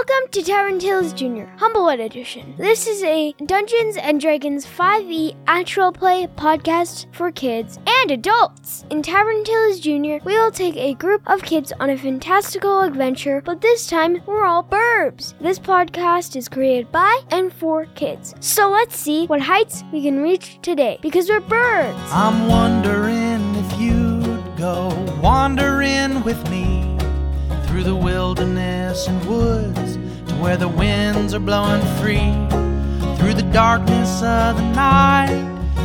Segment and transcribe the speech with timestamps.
[0.00, 1.44] Welcome to Tavern Tales Jr.
[1.58, 2.54] Humblewood Edition.
[2.56, 8.86] This is a Dungeons and Dragons 5e actual play podcast for kids and adults.
[8.88, 13.42] In Tavern Tales Jr., we will take a group of kids on a fantastical adventure,
[13.44, 15.34] but this time we're all burbs.
[15.38, 18.34] This podcast is created by and for kids.
[18.40, 21.98] So let's see what heights we can reach today because we're birds.
[22.10, 24.88] I'm wondering if you'd go
[25.22, 26.79] wandering with me
[27.70, 29.94] through the wilderness and woods
[30.28, 32.34] to where the winds are blowing free.
[33.16, 35.30] Through the darkness of the night,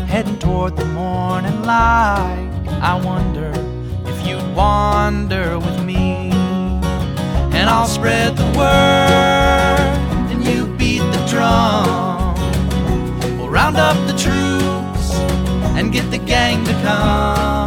[0.08, 2.50] heading toward the morning light.
[2.82, 3.52] I wonder
[4.10, 6.32] if you'd wander with me.
[7.54, 12.34] And I'll spread the word, and you beat the drum.
[13.38, 15.14] We'll round up the troops
[15.78, 17.65] and get the gang to come.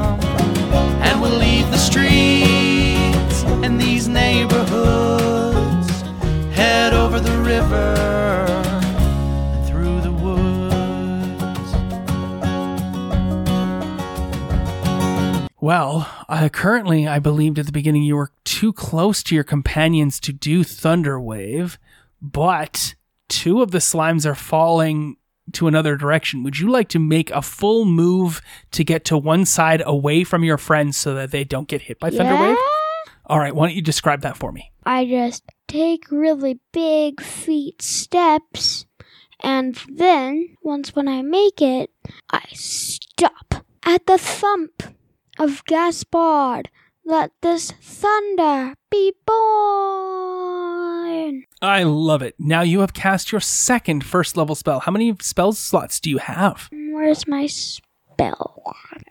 [7.70, 11.72] River and through the woods.
[15.60, 20.18] Well, uh, currently, I believed at the beginning you were too close to your companions
[20.20, 21.78] to do Thunder Wave,
[22.22, 22.94] but
[23.28, 25.16] two of the slimes are falling
[25.52, 26.42] to another direction.
[26.42, 28.40] Would you like to make a full move
[28.72, 31.98] to get to one side away from your friends so that they don't get hit
[31.98, 32.48] by Thunder Yeah?
[32.48, 32.56] Wave?
[33.26, 34.72] All right, why don't you describe that for me?
[34.84, 38.86] I just take really big feet steps,
[39.40, 41.90] and then, once when I make it,
[42.30, 44.82] I stop at the thump
[45.38, 46.70] of Gaspard.
[47.04, 49.38] Let this thunder be born.
[51.62, 52.34] I love it.
[52.38, 54.80] Now you have cast your second first level spell.
[54.80, 56.68] How many spell slots do you have?
[56.72, 57.87] Where's my spell?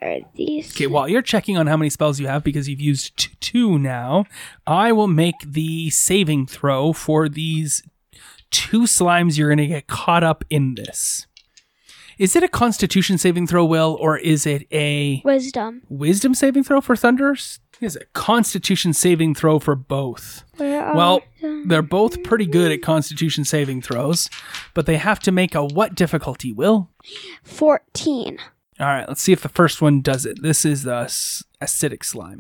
[0.02, 0.76] Are these?
[0.76, 3.80] Okay, while you're checking on how many spells you have because you've used t- two
[3.80, 4.26] now,
[4.66, 7.84] I will make the saving throw for these
[8.52, 11.26] two slimes you're going to get caught up in this.
[12.18, 15.84] Is it a constitution saving throw, Will, or is it a Wisdom.
[15.88, 17.60] wisdom saving throw for Thunders?
[17.80, 20.44] Is it constitution saving throw for both?
[20.58, 21.68] Well, them?
[21.68, 24.32] they're both pretty good at constitution saving throws,
[24.74, 26.90] but they have to make a what difficulty, Will?
[27.44, 28.40] 14.
[28.80, 30.42] All right, let's see if the first one does it.
[30.44, 31.06] This is the
[31.62, 32.38] acidic slime.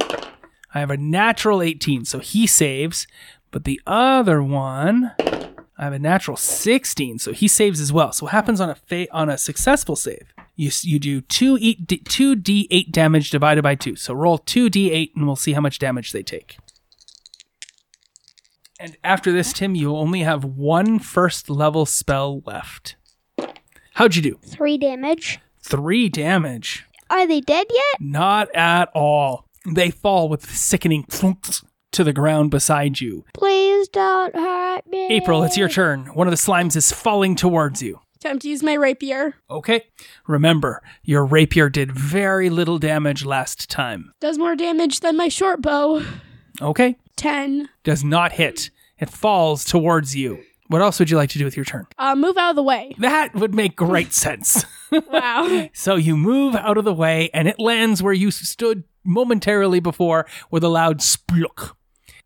[0.73, 3.07] I have a natural 18, so he saves,
[3.49, 8.11] but the other one, I have a natural 16, so he saves as well.
[8.11, 10.31] So what happens on a fa- on a successful save?
[10.55, 13.95] You you do 2 e- d- 2d8 damage divided by 2.
[13.95, 16.57] So roll 2d8 and we'll see how much damage they take.
[18.79, 22.95] And after this, Tim, you only have one first level spell left.
[23.93, 24.39] How'd you do?
[24.45, 25.39] 3 damage.
[25.67, 26.85] 3 damage.
[27.09, 27.99] Are they dead yet?
[27.99, 29.45] Not at all.
[29.69, 31.61] They fall with sickening plunks
[31.91, 33.25] to the ground beside you.
[33.33, 35.07] Please don't hurt me.
[35.07, 36.05] April, it's your turn.
[36.13, 37.99] One of the slimes is falling towards you.
[38.21, 39.35] Time to use my rapier.
[39.49, 39.83] Okay.
[40.25, 44.13] Remember, your rapier did very little damage last time.
[44.21, 46.01] Does more damage than my short bow.
[46.61, 46.95] Okay.
[47.17, 47.67] 10.
[47.83, 48.69] Does not hit.
[48.99, 50.41] It falls towards you.
[50.67, 51.87] What else would you like to do with your turn?
[51.97, 52.95] Uh, move out of the way.
[52.99, 54.65] That would make great sense.
[54.91, 55.69] Wow.
[55.73, 60.25] so you move out of the way and it lands where you stood momentarily before
[60.51, 61.73] with a loud spluk.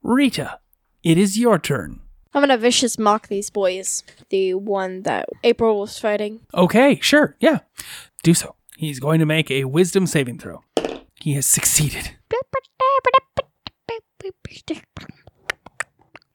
[0.01, 0.59] Rita,
[1.03, 1.99] it is your turn.
[2.33, 4.03] I'm gonna vicious mock these boys.
[4.29, 6.41] The one that April was fighting.
[6.53, 7.59] Okay, sure, yeah.
[8.23, 8.55] Do so.
[8.77, 10.63] He's going to make a wisdom saving throw.
[11.19, 12.11] He has succeeded.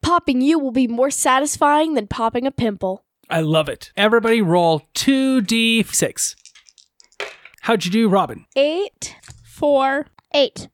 [0.01, 3.06] Popping you will be more satisfying than popping a pimple.
[3.29, 3.93] I love it.
[3.97, 6.37] Everybody roll 2d6.
[7.63, 8.47] How'd you do, Robin?
[8.55, 9.17] Eight.
[9.45, 10.07] 4.
[10.35, 10.69] 8.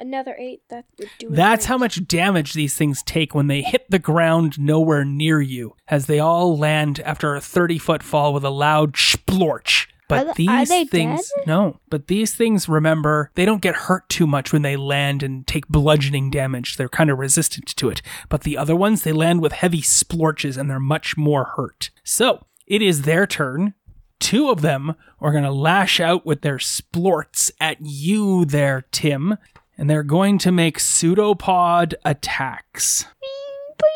[0.00, 0.62] Another eight.
[0.70, 1.26] That would do.
[1.28, 1.68] it That's right.
[1.68, 6.06] how much damage these things take when they hit the ground nowhere near you, as
[6.06, 9.86] they all land after a 30 foot fall with a loud splorch.
[10.10, 14.08] But these the- are they things, no, but these things, remember, they don't get hurt
[14.08, 16.76] too much when they land and take bludgeoning damage.
[16.76, 18.02] They're kind of resistant to it.
[18.28, 21.90] But the other ones, they land with heavy splorches and they're much more hurt.
[22.04, 23.74] So it is their turn.
[24.18, 29.36] Two of them are going to lash out with their splorts at you there, Tim.
[29.78, 33.06] And they're going to make pseudopod attacks.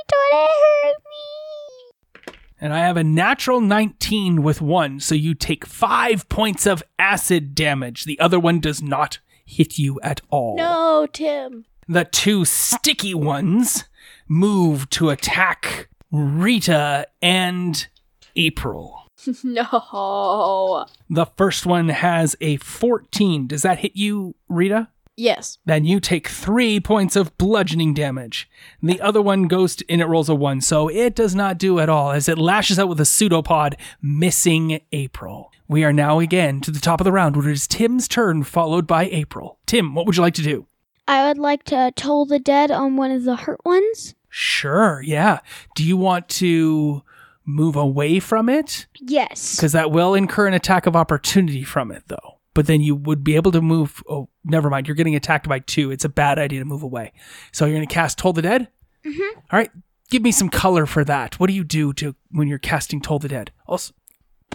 [0.08, 0.94] Don't hurt.
[2.60, 7.54] And I have a natural 19 with one, so you take five points of acid
[7.54, 8.04] damage.
[8.04, 10.56] The other one does not hit you at all.
[10.56, 11.66] No, Tim.
[11.88, 13.84] The two sticky ones
[14.28, 17.86] move to attack Rita and
[18.36, 19.00] April.
[19.42, 20.86] No.
[21.08, 23.46] The first one has a 14.
[23.46, 24.88] Does that hit you, Rita?
[25.16, 25.58] Yes.
[25.64, 28.50] Then you take three points of bludgeoning damage.
[28.80, 31.58] And the other one goes to, and it rolls a one, so it does not
[31.58, 35.52] do at all as it lashes out with a pseudopod, missing April.
[35.68, 38.42] We are now again to the top of the round, where it is Tim's turn,
[38.42, 39.58] followed by April.
[39.66, 40.66] Tim, what would you like to do?
[41.06, 44.14] I would like to toll the dead on one of the hurt ones.
[44.28, 45.40] Sure, yeah.
[45.74, 47.02] Do you want to
[47.44, 48.86] move away from it?
[48.98, 49.54] Yes.
[49.54, 52.33] Because that will incur an attack of opportunity from it, though.
[52.54, 54.02] But then you would be able to move.
[54.08, 54.86] Oh, never mind.
[54.86, 55.90] You're getting attacked by two.
[55.90, 57.12] It's a bad idea to move away.
[57.52, 58.68] So you're going to cast Toll the Dead?
[59.04, 59.38] Mm-hmm.
[59.38, 59.70] All right.
[60.10, 61.40] Give me some color for that.
[61.40, 63.50] What do you do to when you're casting Toll the Dead?
[63.66, 63.92] Also,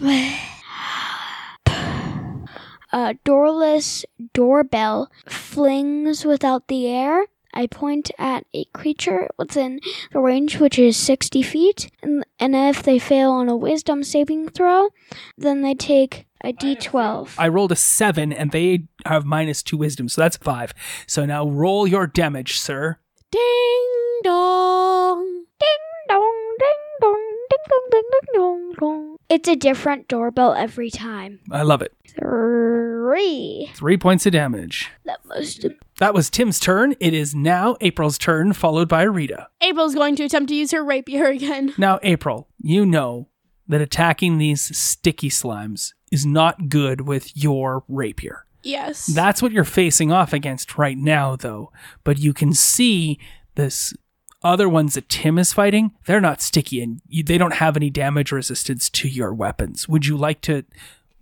[2.92, 7.26] A doorless doorbell flings without the air.
[7.52, 9.80] I point at a creature within
[10.12, 14.48] the range, which is 60 feet, and, and if they fail on a wisdom saving
[14.50, 14.90] throw,
[15.36, 17.34] then they take a d12.
[17.38, 20.08] I rolled a seven and they have minus two wisdom.
[20.08, 20.72] So that's five.
[21.06, 22.98] So now roll your damage, sir.
[23.30, 25.44] Ding dong.
[25.58, 25.68] Ding
[26.08, 26.68] dong, ding
[27.00, 29.16] dong, ding dong, ding ding dong dong.
[29.28, 31.40] It's a different doorbell every time.
[31.52, 31.92] I love it.
[32.18, 33.70] Three.
[33.74, 34.90] Three points of damage.
[35.04, 35.66] That must
[35.98, 36.96] That was Tim's turn.
[36.98, 39.48] It is now April's turn, followed by Rita.
[39.60, 41.74] April's going to attempt to use her rapier again.
[41.78, 43.28] Now, April, you know
[43.68, 48.44] that attacking these sticky slimes is not good with your rapier.
[48.62, 49.06] Yes.
[49.06, 51.72] That's what you're facing off against right now, though.
[52.04, 53.18] But you can see
[53.54, 53.94] this
[54.42, 57.90] other ones that Tim is fighting, they're not sticky and you, they don't have any
[57.90, 59.88] damage resistance to your weapons.
[59.88, 60.64] Would you like to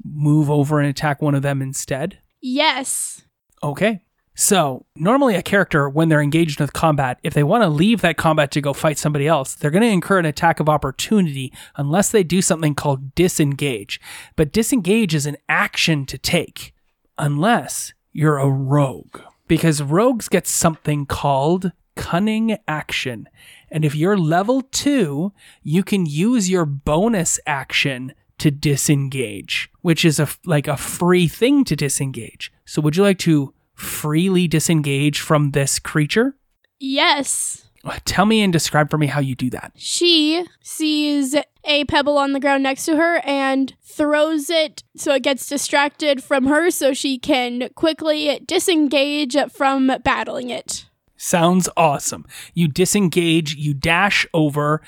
[0.04, 2.18] move over and attack one of them instead?
[2.40, 3.22] yes.
[3.60, 4.02] Okay.
[4.40, 8.16] So, normally a character, when they're engaged with combat, if they want to leave that
[8.16, 12.12] combat to go fight somebody else, they're going to incur an attack of opportunity unless
[12.12, 14.00] they do something called disengage.
[14.36, 16.72] But disengage is an action to take,
[17.18, 19.20] unless you're a rogue.
[19.48, 23.28] Because rogues get something called cunning action.
[23.72, 25.32] And if you're level two,
[25.64, 31.64] you can use your bonus action to disengage, which is a like a free thing
[31.64, 32.52] to disengage.
[32.66, 36.34] So would you like to freely disengage from this creature?
[36.78, 37.64] Yes.
[38.04, 39.72] Tell me and describe for me how you do that.
[39.76, 41.34] She sees
[41.64, 46.22] a pebble on the ground next to her and throws it so it gets distracted
[46.22, 50.86] from her so she can quickly disengage from battling it.
[51.16, 52.26] Sounds awesome.
[52.54, 54.82] You disengage, you dash over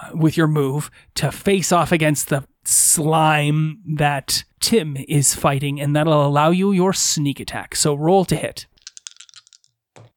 [0.00, 5.94] uh, with your move to face off against the slime that Tim is fighting, and
[5.94, 7.74] that'll allow you your sneak attack.
[7.76, 8.66] So roll to hit.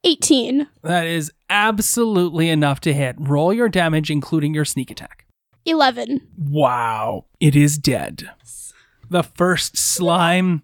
[0.03, 0.67] 18.
[0.81, 3.15] That is absolutely enough to hit.
[3.19, 5.25] Roll your damage, including your sneak attack.
[5.65, 6.21] 11.
[6.37, 7.25] Wow.
[7.39, 8.29] It is dead.
[9.09, 10.63] The first slime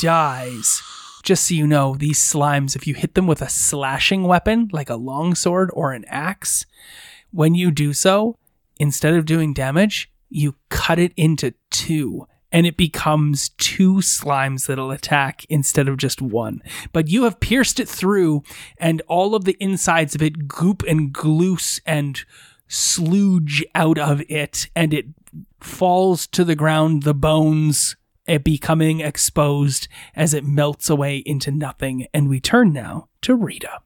[0.00, 0.82] dies.
[1.22, 4.90] Just so you know, these slimes, if you hit them with a slashing weapon, like
[4.90, 6.66] a longsword or an axe,
[7.30, 8.38] when you do so,
[8.78, 12.26] instead of doing damage, you cut it into two
[12.56, 16.62] and it becomes two slimes that'll attack instead of just one.
[16.90, 18.44] But you have pierced it through,
[18.78, 22.24] and all of the insides of it goop and gloose and
[22.66, 25.04] sludge out of it, and it
[25.60, 27.94] falls to the ground, the bones
[28.26, 32.06] it becoming exposed as it melts away into nothing.
[32.14, 33.80] And we turn now to Rita.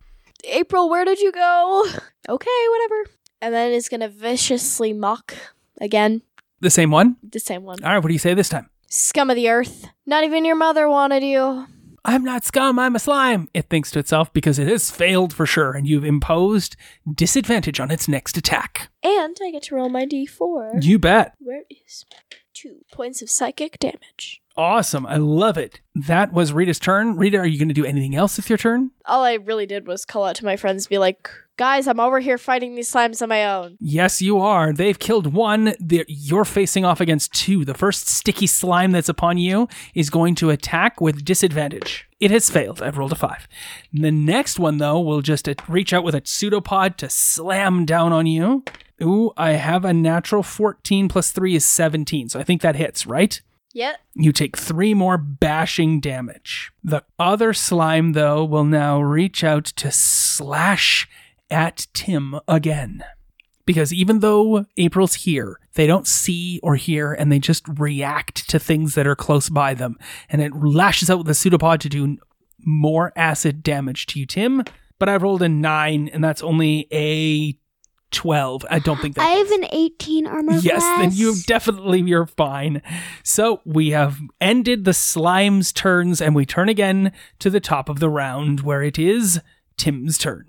[0.44, 1.86] April, where did you go?
[2.28, 3.10] Okay, whatever.
[3.40, 5.34] And then it's gonna viciously mock
[5.80, 6.22] again.
[6.60, 7.16] The same one?
[7.22, 7.82] The same one.
[7.82, 8.68] All right, what do you say this time?
[8.88, 9.86] Scum of the earth.
[10.06, 11.66] Not even your mother wanted you.
[12.04, 15.44] I'm not scum, I'm a slime, it thinks to itself because it has failed for
[15.44, 16.74] sure, and you've imposed
[17.14, 18.90] disadvantage on its next attack.
[19.02, 20.82] And I get to roll my d4.
[20.82, 21.34] You bet.
[21.38, 22.06] Where is
[22.54, 24.39] two points of psychic damage?
[24.56, 25.06] Awesome.
[25.06, 25.80] I love it.
[25.94, 27.16] That was Rita's turn.
[27.16, 28.90] Rita, are you going to do anything else with your turn?
[29.06, 32.20] All I really did was call out to my friends, be like, guys, I'm over
[32.20, 33.76] here fighting these slimes on my own.
[33.80, 34.72] Yes, you are.
[34.72, 35.74] They've killed one.
[35.78, 37.64] They're, you're facing off against two.
[37.64, 42.08] The first sticky slime that's upon you is going to attack with disadvantage.
[42.18, 42.82] It has failed.
[42.82, 43.46] I've rolled a five.
[43.92, 48.26] The next one, though, will just reach out with a pseudopod to slam down on
[48.26, 48.64] you.
[49.02, 52.28] Ooh, I have a natural 14 plus 3 is 17.
[52.28, 53.40] So I think that hits, right?
[53.72, 54.00] Yep.
[54.14, 56.72] You take three more bashing damage.
[56.82, 61.08] The other slime, though, will now reach out to slash
[61.50, 63.04] at Tim again.
[63.66, 68.58] Because even though April's here, they don't see or hear and they just react to
[68.58, 69.96] things that are close by them.
[70.28, 72.18] And it lashes out with the pseudopod to do
[72.64, 74.64] more acid damage to you, Tim.
[74.98, 77.56] But I've rolled a nine, and that's only a
[78.10, 78.64] 12.
[78.70, 79.22] I don't think that.
[79.26, 80.98] I have an 18 armor Yes, class.
[81.00, 82.82] then you definitely you're fine.
[83.22, 88.00] So we have ended the slime's turns and we turn again to the top of
[88.00, 89.40] the round where it is
[89.76, 90.46] Tim's turn.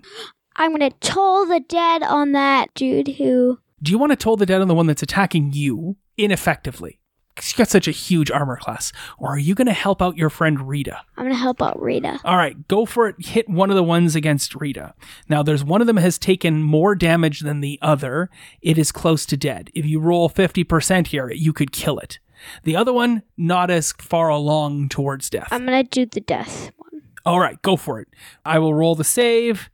[0.56, 3.58] I'm gonna toll the dead on that dude who.
[3.82, 7.00] Do you want to toll the dead on the one that's attacking you ineffectively?
[7.34, 8.92] Because you got such a huge armor class.
[9.18, 11.00] Or are you going to help out your friend Rita?
[11.16, 12.20] I'm gonna help out Rita.
[12.24, 13.16] All right, go for it.
[13.20, 14.92] Hit one of the ones against Rita.
[15.28, 18.28] Now, there's one of them has taken more damage than the other.
[18.60, 19.70] It is close to dead.
[19.74, 22.18] If you roll 50% here, you could kill it.
[22.64, 25.48] The other one, not as far along towards death.
[25.52, 27.02] I'm gonna do the death one.
[27.24, 28.08] All right, go for it.
[28.44, 29.70] I will roll the save.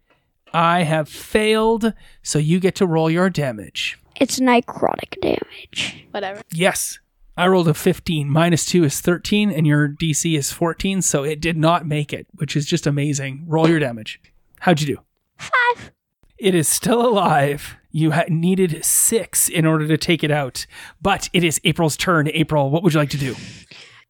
[0.53, 3.99] I have failed, so you get to roll your damage.
[4.17, 6.07] It's necrotic damage.
[6.11, 6.43] Whatever.
[6.53, 6.99] Yes.
[7.39, 8.29] I rolled a 15.
[8.29, 12.27] Minus 2 is 13, and your DC is 14, so it did not make it,
[12.35, 13.45] which is just amazing.
[13.47, 14.21] Roll your damage.
[14.61, 15.03] How'd you do?
[15.39, 15.93] Five.
[16.37, 17.77] It is still alive.
[17.93, 20.67] You ha- needed six in order to take it out,
[21.01, 22.29] but it is April's turn.
[22.35, 23.37] April, what would you like to do?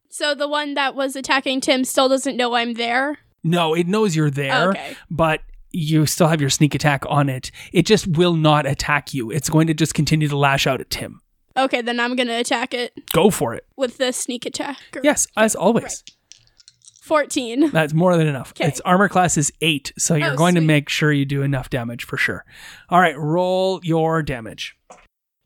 [0.09, 3.19] So the one that was attacking Tim still doesn't know I'm there.
[3.43, 4.95] No, it knows you're there, Okay.
[5.09, 7.51] but you still have your sneak attack on it.
[7.71, 9.29] It just will not attack you.
[9.31, 11.21] It's going to just continue to lash out at Tim.
[11.65, 13.65] Okay, then I'm gonna attack it Go for it.
[13.75, 14.77] with the sneak attack.
[15.03, 16.03] Yes, as always.
[17.03, 17.71] 14.
[17.71, 18.51] That's more than enough.
[18.51, 18.67] Okay.
[18.67, 20.67] Its armor class is eight, so you're Oh, going to sweet.
[20.67, 22.45] make sure you do enough damage for sure.
[22.89, 24.75] All right, roll your damage.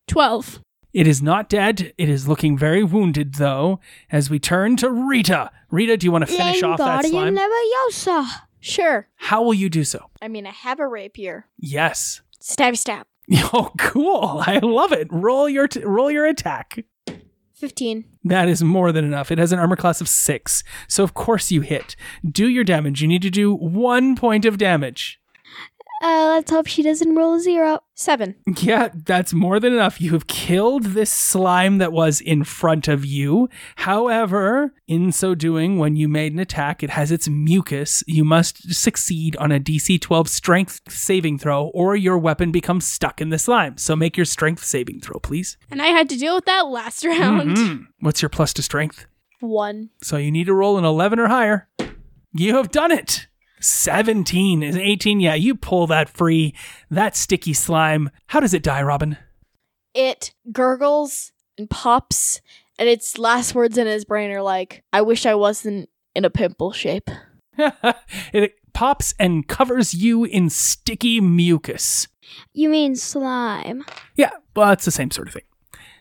[0.08, 0.60] 12.
[0.94, 1.94] It is not dead.
[1.98, 3.80] It is looking very wounded, though,
[4.12, 5.50] as we turn to Rita.
[5.72, 7.36] Rita, do you want to finish off that slime?
[7.38, 8.28] Leviosa.
[8.60, 9.08] Sure.
[9.16, 10.10] How will you do so?
[10.22, 11.48] I mean, I have a rapier.
[11.58, 12.22] Yes.
[12.42, 13.06] Stab, stab.
[13.56, 14.44] Oh, cool!
[14.46, 15.08] I love it.
[15.12, 16.86] Roll your t- roll your attack.
[17.54, 18.04] 15.
[18.26, 19.32] That is more than enough.
[19.32, 21.96] It has an armor class of six, so of course you hit.
[22.30, 23.02] Do your damage.
[23.02, 25.22] You need to do one point of damage.
[26.04, 27.80] Uh, let's hope she doesn't roll a zero.
[27.96, 28.36] 7.
[28.60, 30.02] Yeah, that's more than enough.
[30.02, 33.48] You have killed this slime that was in front of you.
[33.78, 38.04] However, in so doing, when you made an attack, it has its mucus.
[38.06, 43.22] You must succeed on a DC 12 strength saving throw, or your weapon becomes stuck
[43.22, 43.78] in the slime.
[43.78, 45.56] So make your strength saving throw, please.
[45.72, 47.56] And I had to deal with that last round.
[47.56, 47.88] Mhm.
[48.02, 49.06] What's your plus to strength?
[49.40, 49.90] 1.
[50.02, 51.70] So you need to roll an 11 or higher.
[52.34, 53.28] You have done it.
[53.64, 55.20] 17 is 18.
[55.20, 56.54] Yeah, you pull that free.
[56.90, 58.10] That sticky slime.
[58.28, 59.18] How does it die, Robin?
[59.94, 62.42] It gurgles and pops,
[62.78, 66.30] and its last words in his brain are like, I wish I wasn't in a
[66.30, 67.10] pimple shape.
[68.34, 72.08] it pops and covers you in sticky mucus.
[72.54, 73.86] You mean slime?
[74.16, 75.44] Yeah, well, it's the same sort of thing.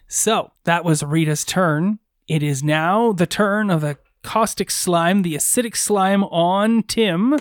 [0.06, 1.98] So that was Rita's turn.
[2.28, 7.38] It is now the turn of the caustic slime, the acidic slime on Tim.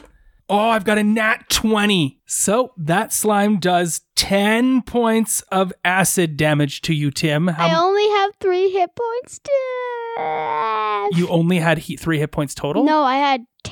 [0.53, 2.19] Oh, I've got a nat 20.
[2.25, 7.47] So that slime does 10 points of acid damage to you, Tim.
[7.47, 11.17] I only have three hit points to.
[11.17, 12.83] you only had he- three hit points total?
[12.83, 13.71] No, I had t-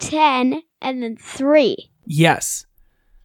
[0.00, 1.90] ten and then three.
[2.04, 2.66] Yes.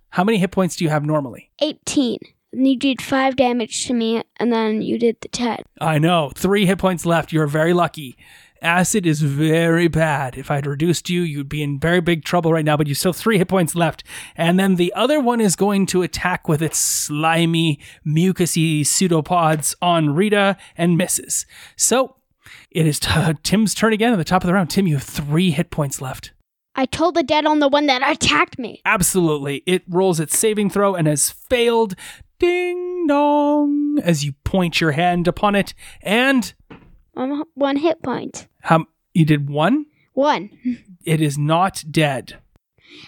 [0.09, 1.49] How many hit points do you have normally?
[1.61, 2.19] 18.
[2.53, 5.63] And you did five damage to me, and then you did the 10.
[5.79, 6.31] I know.
[6.35, 7.31] Three hit points left.
[7.31, 8.17] You're very lucky.
[8.61, 10.37] Acid is very bad.
[10.37, 13.11] If I'd reduced you, you'd be in very big trouble right now, but you still
[13.11, 14.03] have three hit points left.
[14.37, 20.11] And then the other one is going to attack with its slimy, mucusy pseudopods on
[20.13, 21.47] Rita and misses.
[21.75, 22.17] So
[22.69, 23.09] it is t-
[23.43, 24.69] Tim's turn again at the top of the round.
[24.69, 26.31] Tim, you have three hit points left.
[26.75, 28.81] I told the dead on the one that attacked me.
[28.85, 29.63] Absolutely.
[29.65, 31.95] It rolls its saving throw and has failed.
[32.39, 33.99] Ding dong.
[34.03, 35.73] As you point your hand upon it.
[36.01, 36.53] And
[37.15, 38.47] Um, one hit point.
[38.69, 39.85] um, you did one?
[40.13, 40.49] One.
[41.05, 42.37] It is not dead.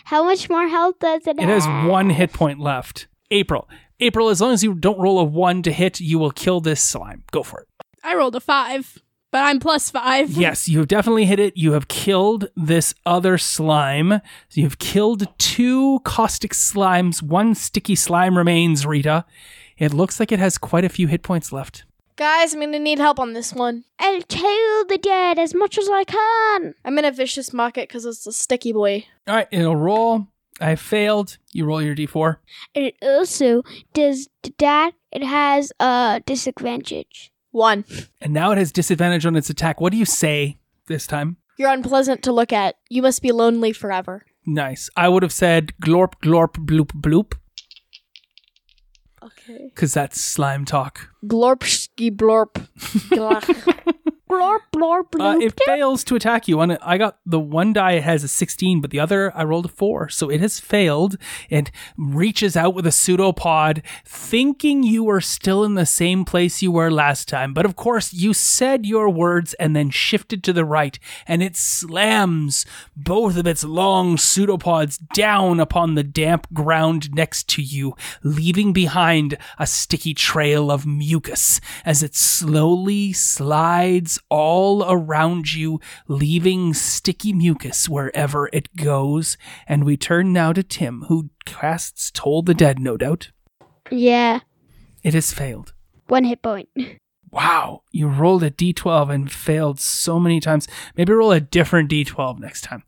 [0.06, 1.50] How much more health does it have?
[1.50, 3.08] It has one hit point left.
[3.32, 3.70] April.
[4.00, 6.82] April, as long as you don't roll a one to hit, you will kill this
[6.82, 7.24] slime.
[7.32, 7.68] Go for it.
[8.04, 8.98] I rolled a 5,
[9.32, 10.32] but I'm plus 5.
[10.38, 11.56] Yes, you have definitely hit it.
[11.56, 14.10] You have killed this other slime.
[14.50, 17.22] So you have killed two caustic slimes.
[17.22, 19.26] One sticky slime remains, Rita.
[19.78, 21.86] It looks like it has quite a few hit points left.
[22.16, 23.86] Guys, I'm gonna need help on this one.
[23.98, 26.76] I'll kill the dead as much as I can.
[26.86, 29.06] I'm in a vicious mock it because it's a sticky boy.
[29.28, 30.28] All right, it'll roll.
[30.62, 31.40] I failed.
[31.52, 32.38] You roll your d4.
[32.76, 34.30] It also does
[34.60, 34.94] that.
[35.12, 37.32] It has a disadvantage.
[37.50, 37.86] One.
[38.22, 39.82] And now it has disadvantage on its attack.
[39.82, 41.38] What do you say this time?
[41.58, 42.76] You're unpleasant to look at.
[42.90, 44.26] You must be lonely forever.
[44.46, 44.90] Nice.
[44.96, 47.34] I would have said glorp, glorp, bloop, bloop,
[49.50, 49.70] Okay.
[49.74, 51.10] because that's slime talk.
[51.26, 52.54] Glorpski blorp.
[53.10, 54.12] Glach.
[54.34, 55.42] Blor, blor, Uh, bloop.
[55.44, 56.60] it fails to attack you.
[56.60, 59.66] On I got the one die it has a 16, but the other I rolled
[59.66, 60.10] a 4.
[60.10, 61.18] So it has failed.
[61.50, 66.72] It reaches out with a pseudopod, thinking you are still in the same place you
[66.72, 67.54] were last time.
[67.54, 70.98] But of course, you said your words and then shifted to the right,
[71.28, 77.62] and it slams both of its long pseudopods down upon the damp ground next to
[77.62, 85.80] you, leaving behind a sticky trail of mucus as it slowly slides all around you,
[86.08, 89.38] leaving sticky mucus wherever it goes.
[89.68, 93.32] And we turn now to Tim, who casts Toll the Dead, no doubt.
[93.92, 94.40] Yeah,
[95.04, 95.74] It has failed.
[96.08, 96.70] one hit point.
[97.32, 100.68] Wow, you rolled a d12 and failed so many times.
[100.96, 102.84] Maybe roll a different d12 next time.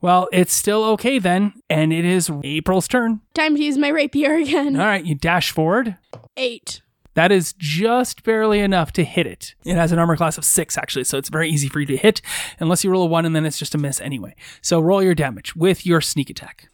[0.00, 3.20] Well, it's still okay then, and it is April's turn.
[3.34, 4.76] Time to use my rapier again.
[4.76, 5.96] All right, you dash forward.
[6.36, 6.82] Eight.
[7.14, 9.54] That is just barely enough to hit it.
[9.64, 11.96] It has an armor class of six, actually, so it's very easy for you to
[11.96, 12.22] hit,
[12.58, 14.34] unless you roll a one and then it's just a miss anyway.
[14.62, 16.68] So roll your damage with your sneak attack.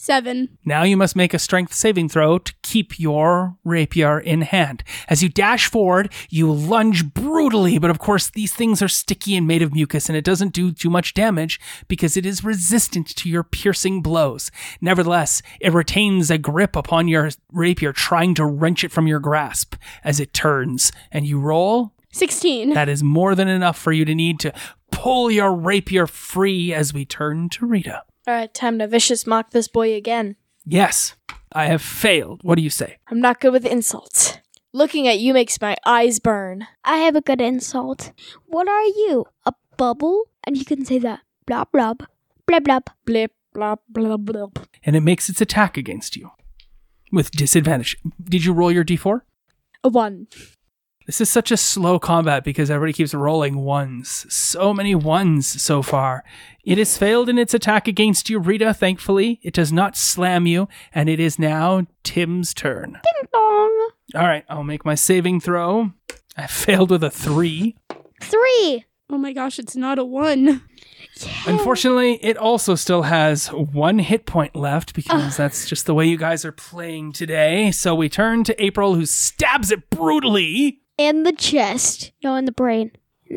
[0.00, 0.56] Seven.
[0.64, 4.84] Now you must make a strength saving throw to keep your rapier in hand.
[5.08, 9.44] As you dash forward, you lunge brutally, but of course, these things are sticky and
[9.44, 13.28] made of mucus, and it doesn't do too much damage because it is resistant to
[13.28, 14.52] your piercing blows.
[14.80, 19.74] Nevertheless, it retains a grip upon your rapier, trying to wrench it from your grasp
[20.04, 21.92] as it turns, and you roll.
[22.12, 22.72] Sixteen.
[22.72, 24.52] That is more than enough for you to need to
[24.92, 28.04] pull your rapier free as we turn to Rita.
[28.28, 30.36] All right, time to vicious mock this boy again.
[30.66, 31.14] Yes,
[31.50, 32.40] I have failed.
[32.42, 32.98] What do you say?
[33.10, 34.36] I'm not good with insults.
[34.74, 36.66] Looking at you makes my eyes burn.
[36.84, 38.12] I have a good insult.
[38.44, 39.24] What are you?
[39.46, 40.24] A bubble?
[40.44, 41.20] And you can say that.
[41.46, 42.04] Blub, blub.
[42.46, 42.90] Blub, blub.
[43.06, 44.58] Blip, blop, blub, blub.
[44.84, 46.30] and it makes its attack against you
[47.10, 47.96] with disadvantage.
[48.22, 49.22] Did you roll your d4?
[49.84, 50.26] A one.
[51.08, 54.26] This is such a slow combat because everybody keeps rolling ones.
[54.28, 56.22] So many ones so far.
[56.66, 59.40] It has failed in its attack against you, Rita, thankfully.
[59.42, 62.92] It does not slam you, and it is now Tim's turn.
[62.92, 63.88] Ding dong.
[64.16, 65.92] All right, I'll make my saving throw.
[66.36, 67.74] I failed with a three.
[68.20, 68.84] Three.
[69.08, 70.62] Oh my gosh, it's not a one.
[71.46, 76.18] Unfortunately, it also still has one hit point left because that's just the way you
[76.18, 77.70] guys are playing today.
[77.70, 80.82] So we turn to April, who stabs it brutally.
[80.98, 82.12] In the chest.
[82.22, 82.92] No, in the brain.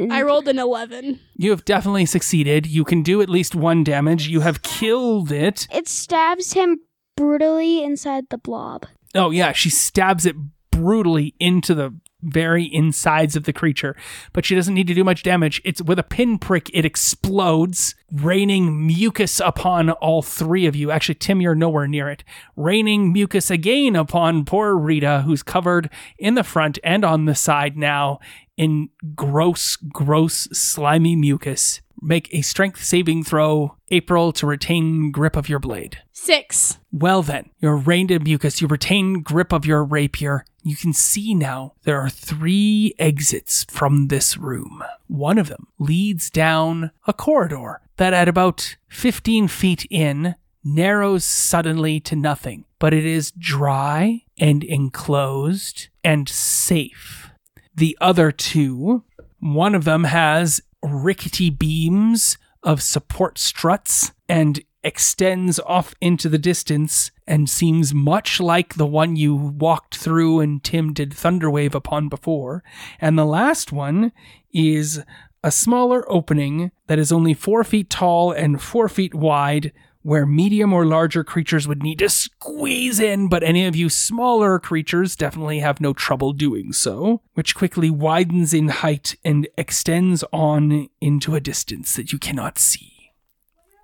[0.09, 1.19] I rolled an eleven.
[1.35, 2.65] You have definitely succeeded.
[2.65, 4.27] You can do at least one damage.
[4.27, 5.67] You have killed it.
[5.71, 6.79] It stabs him
[7.17, 8.85] brutally inside the blob.
[9.13, 10.35] Oh, yeah, she stabs it
[10.71, 13.95] brutally into the very insides of the creature,
[14.33, 15.61] but she doesn't need to do much damage.
[15.63, 20.91] It's with a pinprick, it explodes, raining mucus upon all three of you.
[20.91, 22.23] Actually, Tim, you're nowhere near it.
[22.55, 27.77] Raining mucus again upon poor Rita, who's covered in the front and on the side
[27.77, 28.19] now
[28.57, 31.80] in gross, gross, slimy mucus.
[32.01, 35.99] Make a strength saving throw, April, to retain grip of your blade.
[36.11, 36.79] Six.
[36.91, 40.45] Well, then, you're reined in mucus, you retain grip of your rapier.
[40.63, 44.83] You can see now there are three exits from this room.
[45.07, 51.99] One of them leads down a corridor that, at about 15 feet in, narrows suddenly
[51.99, 57.29] to nothing, but it is dry and enclosed and safe.
[57.75, 59.03] The other two,
[59.39, 67.11] one of them has rickety beams of support struts and extends off into the distance
[67.27, 72.63] and seems much like the one you walked through and Tim did Thunderwave upon before.
[72.99, 74.11] And the last one
[74.51, 75.01] is
[75.43, 79.71] a smaller opening that is only four feet tall and four feet wide,
[80.03, 84.59] where medium or larger creatures would need to squeeze in, but any of you smaller
[84.59, 90.89] creatures definitely have no trouble doing so, which quickly widens in height and extends on
[90.99, 93.11] into a distance that you cannot see.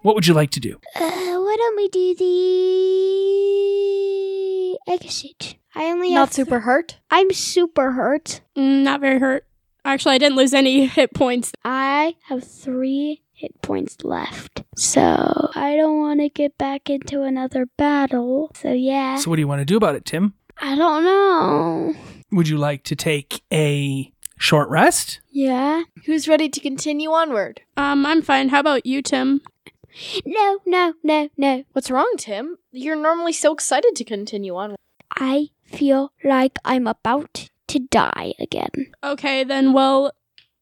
[0.01, 0.79] What would you like to do?
[0.95, 2.27] Uh, why don't we do the
[4.87, 5.55] exit?
[5.75, 6.97] I only Not have super hurt.
[7.11, 8.41] I'm super hurt.
[8.55, 9.45] Mm, not very hurt.
[9.85, 11.51] Actually, I didn't lose any hit points.
[11.63, 14.63] I have three hit points left.
[14.75, 18.51] So I don't want to get back into another battle.
[18.55, 19.17] So yeah.
[19.17, 20.33] So, what do you want to do about it, Tim?
[20.59, 21.93] I don't know.
[22.31, 25.21] Would you like to take a short rest?
[25.29, 25.83] Yeah.
[26.05, 27.61] Who's ready to continue onward?
[27.77, 28.49] Um, I'm fine.
[28.49, 29.41] How about you, Tim?
[30.25, 31.63] No, no, no, no.
[31.73, 32.57] What's wrong, Tim?
[32.71, 34.75] You're normally so excited to continue on.
[35.15, 38.91] I feel like I'm about to die again.
[39.03, 40.11] Okay, then, well,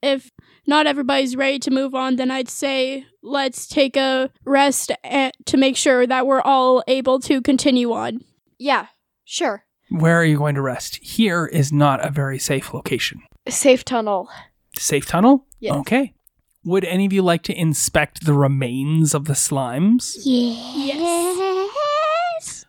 [0.01, 0.31] if
[0.67, 5.57] not everybody's ready to move on, then I'd say let's take a rest a- to
[5.57, 8.21] make sure that we're all able to continue on.
[8.57, 8.87] Yeah,
[9.25, 9.63] sure.
[9.89, 10.95] Where are you going to rest?
[11.03, 13.21] Here is not a very safe location.
[13.47, 14.29] Safe tunnel.
[14.77, 15.45] Safe tunnel?
[15.59, 15.75] Yes.
[15.75, 16.13] Okay.
[16.63, 20.17] Would any of you like to inspect the remains of the slimes?
[20.23, 21.54] Yes.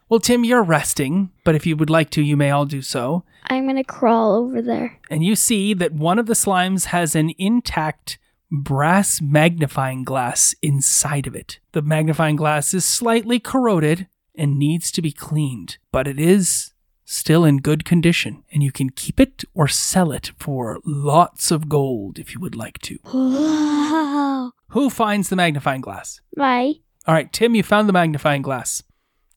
[0.08, 3.24] Well, Tim, you're resting, but if you would like to, you may all do so.
[3.48, 4.98] I'm gonna crawl over there.
[5.10, 8.18] And you see that one of the slimes has an intact
[8.50, 11.58] brass magnifying glass inside of it.
[11.72, 16.72] The magnifying glass is slightly corroded and needs to be cleaned, but it is
[17.04, 21.68] still in good condition, and you can keep it or sell it for lots of
[21.68, 22.98] gold if you would like to.
[23.12, 24.52] Wow.
[24.70, 26.20] Who finds the magnifying glass?
[26.36, 26.74] Bye.
[27.06, 28.82] All right, Tim, you found the magnifying glass.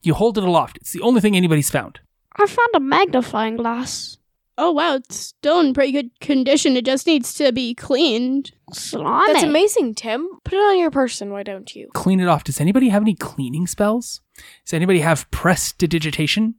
[0.02, 0.78] You hold it aloft.
[0.78, 2.00] It's the only thing anybody's found.
[2.36, 4.18] I found a magnifying glass.
[4.58, 6.76] Oh wow, it's still in pretty good condition.
[6.76, 8.52] It just needs to be cleaned.
[8.74, 9.32] Salami.
[9.32, 10.28] That's amazing, Tim.
[10.44, 11.88] Put it on your person, why don't you?
[11.94, 12.44] Clean it off.
[12.44, 14.20] Does anybody have any cleaning spells?
[14.66, 16.56] Does anybody have prestidigitation?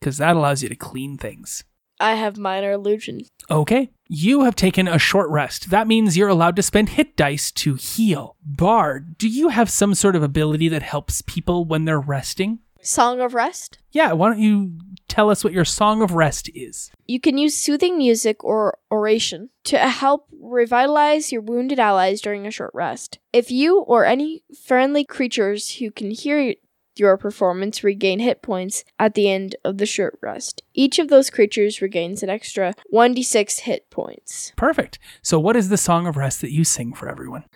[0.00, 1.62] Because that allows you to clean things.
[2.00, 3.20] I have minor illusion.
[3.50, 3.90] Okay.
[4.08, 5.70] You have taken a short rest.
[5.70, 8.36] That means you're allowed to spend hit dice to heal.
[8.44, 12.58] Bard, do you have some sort of ability that helps people when they're resting?
[12.82, 13.78] Song of Rest.
[13.92, 14.72] Yeah, why don't you
[15.08, 16.90] tell us what your song of rest is?
[17.06, 22.50] You can use soothing music or oration to help revitalize your wounded allies during a
[22.50, 23.18] short rest.
[23.32, 26.54] If you or any friendly creatures who can hear
[26.96, 31.30] your performance regain hit points at the end of the short rest, each of those
[31.30, 34.52] creatures regains an extra 1d6 hit points.
[34.56, 34.98] Perfect.
[35.22, 37.44] So, what is the song of rest that you sing for everyone?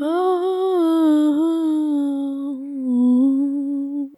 [0.00, 2.11] Oh.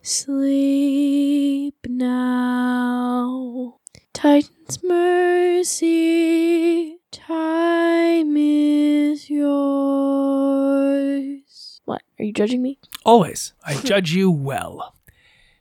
[0.06, 3.78] Sleep now.
[4.12, 5.78] Titan's mercy,
[7.10, 9.80] time is yours.
[11.86, 12.02] What?
[12.18, 12.78] Are you judging me?
[13.06, 13.54] Always.
[13.64, 14.94] I judge you well.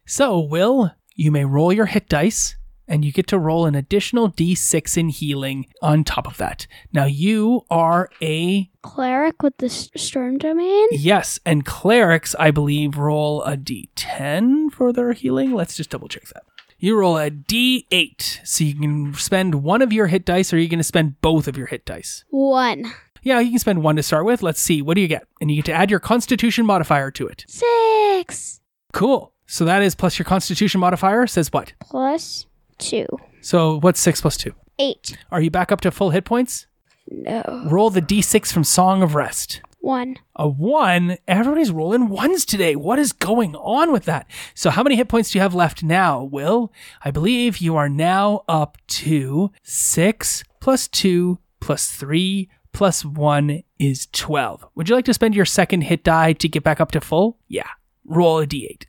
[0.05, 4.31] So, Will, you may roll your hit dice, and you get to roll an additional
[4.31, 6.67] d6 in healing on top of that.
[6.91, 10.87] Now, you are a Cleric with the storm domain.
[10.91, 15.53] yes, and clerics, I believe, roll a d10 for their healing.
[15.53, 16.43] Let's just double check that.
[16.77, 20.59] You roll a d8, so you can spend one of your hit dice, or are
[20.59, 22.25] you going to spend both of your hit dice?
[22.29, 22.91] One.
[23.21, 24.43] Yeah, you can spend one to start with.
[24.43, 24.81] Let's see.
[24.81, 25.25] What do you get?
[25.39, 27.45] And you get to add your constitution modifier to it.
[27.47, 28.59] Six.
[28.91, 29.31] Cool.
[29.47, 31.71] So that is plus your constitution modifier says what?
[31.79, 32.45] Plus
[32.77, 33.05] two.
[33.41, 34.53] So what's six plus two?
[34.79, 35.17] Eight.
[35.31, 36.67] Are you back up to full hit points?
[37.09, 37.67] No.
[37.69, 39.61] Roll the d6 from Song of Rest.
[39.79, 40.17] One.
[40.37, 41.17] A one?
[41.27, 42.75] Everybody's rolling ones today.
[42.75, 44.27] What is going on with that?
[44.55, 46.71] So how many hit points do you have left now, Will?
[47.03, 54.07] I believe you are now up to six plus two plus three plus one is
[54.13, 54.65] 12.
[54.75, 57.37] Would you like to spend your second hit die to get back up to full?
[57.49, 57.67] Yeah.
[58.05, 58.85] Roll a d8.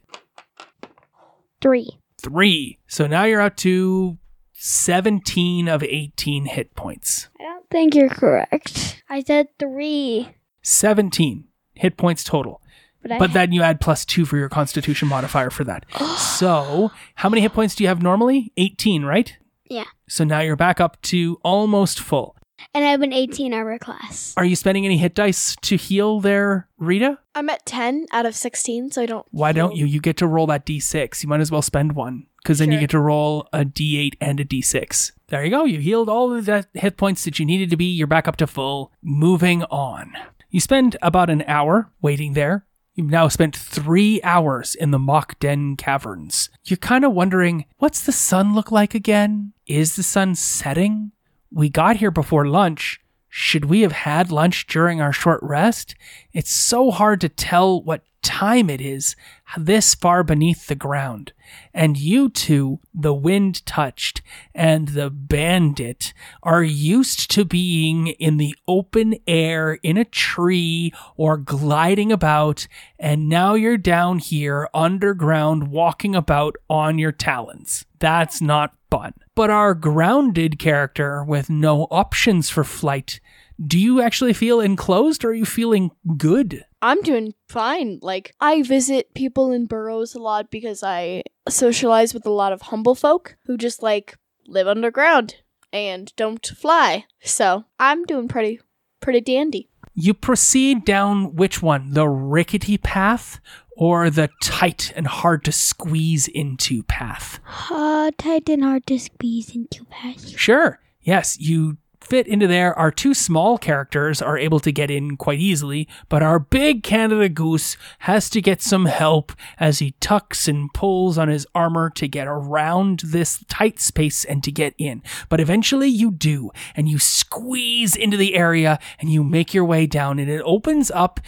[1.61, 1.99] Three.
[2.24, 2.78] Three.
[2.87, 4.16] So now you're up to
[4.54, 7.28] 17 of 18 hit points.
[7.38, 9.02] I don't think you're correct.
[9.10, 10.30] I said three.
[10.62, 12.62] 17 hit points total.
[13.02, 15.84] But, But then you add plus two for your constitution modifier for that.
[16.16, 18.52] so, how many hit points do you have normally?
[18.56, 19.37] 18, right?
[19.68, 19.84] Yeah.
[20.08, 22.34] So now you're back up to almost full.
[22.72, 24.34] And I have an 18 hour class.
[24.36, 27.18] Are you spending any hit dice to heal there, Rita?
[27.34, 29.26] I'm at 10 out of 16, so I don't.
[29.30, 29.86] Why don't you?
[29.86, 31.22] You get to roll that d6.
[31.22, 34.40] You might as well spend one because then you get to roll a d8 and
[34.40, 35.12] a d6.
[35.28, 35.64] There you go.
[35.64, 37.86] You healed all of the hit points that you needed to be.
[37.86, 38.92] You're back up to full.
[39.02, 40.12] Moving on.
[40.50, 42.66] You spend about an hour waiting there.
[42.94, 46.48] You've now spent three hours in the Mock Den caverns.
[46.64, 49.52] You're kind of wondering what's the sun look like again?
[49.66, 51.10] Is the sun setting?
[51.56, 53.00] We got here before lunch.
[53.28, 55.94] Should we have had lunch during our short rest?
[56.32, 59.14] It's so hard to tell what time it is
[59.56, 61.32] this far beneath the ground.
[61.72, 64.20] And you two, the wind touched
[64.52, 66.12] and the bandit,
[66.42, 72.66] are used to being in the open air in a tree or gliding about,
[72.98, 77.84] and now you're down here underground walking about on your talons.
[78.00, 79.14] That's not fun.
[79.37, 83.20] But our grounded character with no options for flight,
[83.64, 86.64] do you actually feel enclosed or are you feeling good?
[86.81, 87.99] I'm doing fine.
[88.03, 92.62] Like, I visit people in burrows a lot because I socialize with a lot of
[92.62, 94.16] humble folk who just, like,
[94.47, 95.37] live underground
[95.73, 97.07] and don't fly.
[97.23, 98.61] So, I'm doing pretty,
[99.01, 99.68] pretty dandy.
[99.97, 101.92] You proceed down which one?
[101.92, 103.40] The rickety path
[103.76, 107.40] or the tight and hard to squeeze into path?
[107.70, 110.30] Uh, tight and hard to squeeze into pass.
[110.30, 110.80] Sure.
[111.02, 112.78] Yes, you fit into there.
[112.78, 117.28] Our two small characters are able to get in quite easily, but our big Canada
[117.28, 122.06] Goose has to get some help as he tucks and pulls on his armor to
[122.06, 125.02] get around this tight space and to get in.
[125.28, 129.87] But eventually you do, and you squeeze into the area and you make your way
[129.87, 131.20] down, and it opens up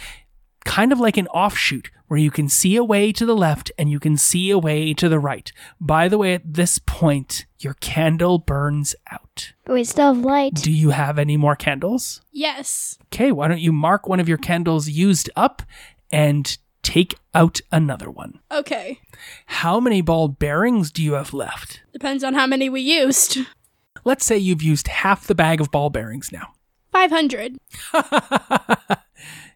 [0.65, 3.89] kind of like an offshoot where you can see a way to the left and
[3.89, 5.51] you can see a way to the right.
[5.79, 9.53] By the way, at this point, your candle burns out.
[9.65, 10.55] But we still have light.
[10.55, 12.21] Do you have any more candles?
[12.31, 12.97] Yes.
[13.05, 15.61] Okay, why don't you mark one of your candles used up
[16.11, 18.39] and take out another one?
[18.51, 18.99] Okay.
[19.47, 21.81] How many ball bearings do you have left?
[21.91, 23.39] Depends on how many we used.
[24.05, 26.53] Let's say you've used half the bag of ball bearings now.
[26.93, 27.57] 500.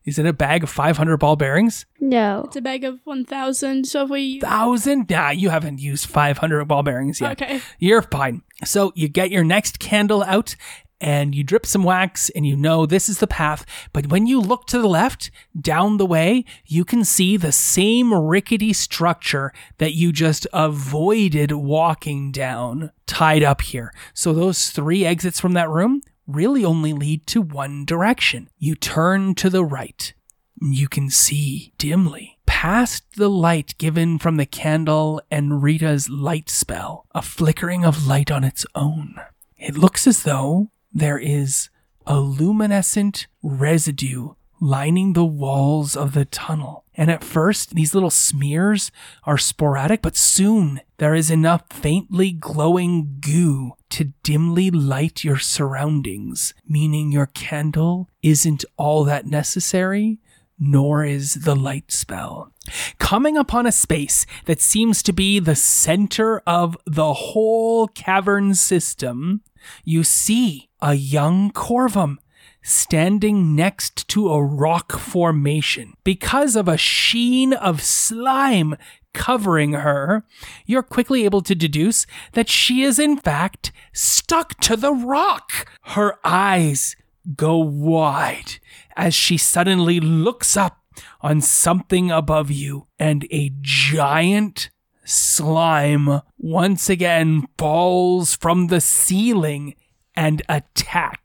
[0.06, 1.86] Is it a bag of 500 ball bearings?
[2.00, 2.44] No.
[2.46, 3.86] It's a bag of 1,000.
[3.86, 4.40] So if we.
[4.40, 5.10] Thousand?
[5.10, 7.42] Nah, you haven't used 500 ball bearings yet.
[7.42, 7.62] Okay.
[7.80, 8.42] You're fine.
[8.66, 10.56] So you get your next candle out
[11.02, 13.66] and you drip some wax and you know this is the path.
[13.92, 18.14] But when you look to the left, down the way, you can see the same
[18.14, 23.94] rickety structure that you just avoided walking down tied up here.
[24.14, 26.02] So those three exits from that room
[26.36, 28.50] really only lead to one direction.
[28.58, 30.14] You turn to the right.
[30.62, 37.08] You can see dimly past the light given from the candle and Rita's light spell,
[37.16, 39.16] a flickering of light on its own.
[39.58, 41.70] It looks as though there is
[42.06, 46.86] a luminescent residue lining the walls of the tunnel.
[46.94, 48.92] And at first, these little smears
[49.24, 56.54] are sporadic, but soon there is enough faintly glowing goo to dimly light your surroundings,
[56.68, 60.20] meaning your candle isn't all that necessary,
[60.60, 62.54] nor is the light spell.
[63.00, 69.42] Coming upon a space that seems to be the center of the whole cavern system,
[69.84, 72.18] you see a young Corvum
[72.62, 75.94] standing next to a rock formation.
[76.04, 78.76] Because of a sheen of slime
[79.14, 80.24] covering her,
[80.66, 85.68] you're quickly able to deduce that she is in fact stuck to the rock.
[85.82, 86.96] Her eyes
[87.36, 88.60] go wide
[88.96, 90.78] as she suddenly looks up
[91.22, 94.70] on something above you and a giant
[95.04, 99.76] slime once again falls from the ceiling
[100.16, 101.22] and attacks.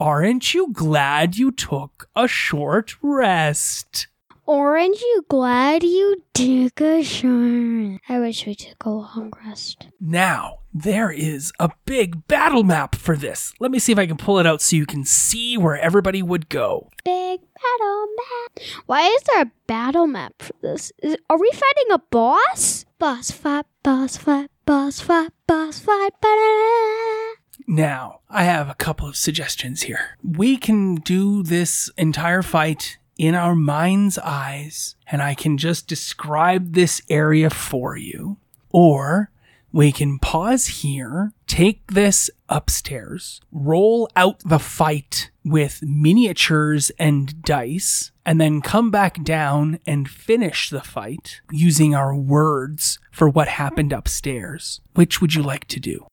[0.00, 4.06] Aren't you glad you took a short rest?
[4.46, 8.00] Aren't you glad you took a short?
[8.08, 9.88] I wish we took a long rest.
[10.00, 13.52] Now, there is a big battle map for this.
[13.58, 16.22] Let me see if I can pull it out so you can see where everybody
[16.22, 16.90] would go.
[17.04, 18.64] Big battle map.
[18.86, 20.92] Why is there a battle map for this?
[21.02, 22.84] Is, are we fighting a boss?
[23.00, 26.12] Boss fight, boss fight, boss fight, boss fight.
[26.20, 27.27] Ba-da-da.
[27.70, 30.16] Now, I have a couple of suggestions here.
[30.24, 36.72] We can do this entire fight in our mind's eyes, and I can just describe
[36.72, 38.38] this area for you.
[38.70, 39.30] Or
[39.70, 48.10] we can pause here, take this upstairs, roll out the fight with miniatures and dice,
[48.24, 53.92] and then come back down and finish the fight using our words for what happened
[53.92, 54.80] upstairs.
[54.94, 56.06] Which would you like to do?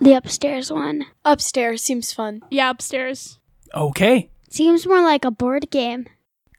[0.00, 1.06] The upstairs one.
[1.24, 2.42] Upstairs seems fun.
[2.50, 3.38] Yeah, upstairs.
[3.74, 6.06] Okay, Seems more like a board game.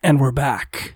[0.03, 0.95] And we're back.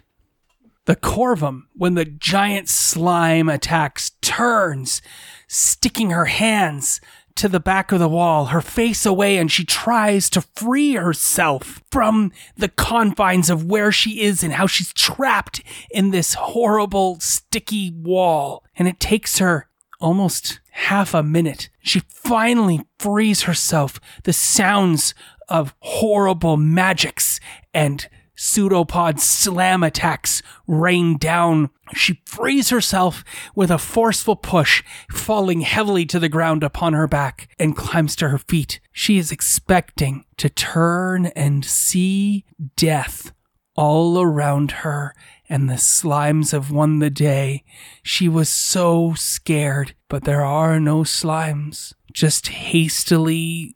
[0.83, 5.01] The Corvum, when the giant slime attacks, turns,
[5.47, 6.99] sticking her hands
[7.39, 11.82] to the back of the wall, her face away, and she tries to free herself
[11.89, 17.91] from the confines of where she is and how she's trapped in this horrible, sticky
[17.91, 18.65] wall.
[18.75, 19.69] And it takes her
[20.02, 21.69] almost half a minute.
[21.80, 24.02] She finally frees herself.
[24.25, 25.13] The sounds
[25.47, 27.39] of horrible magics
[27.73, 28.08] and
[28.39, 31.69] pseudopod slam attacks rain down.
[31.93, 37.49] She frees herself with a forceful push, falling heavily to the ground upon her back,
[37.60, 38.80] and climbs to her feet.
[38.93, 42.45] She is expecting to turn and see
[42.78, 43.34] death
[43.75, 45.13] all around her,
[45.49, 47.65] and the slimes have won the day.
[48.04, 53.75] She was so scared, but there are no slimes, just hastily